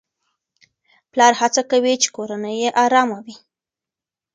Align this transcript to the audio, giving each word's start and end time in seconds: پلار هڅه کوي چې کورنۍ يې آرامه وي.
پلار 1.11 1.33
هڅه 1.41 1.61
کوي 1.71 1.93
چې 2.01 2.07
کورنۍ 2.15 2.55
يې 2.63 2.69
آرامه 2.83 3.19
وي. 3.25 3.35